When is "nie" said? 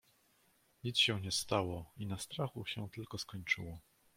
1.21-1.31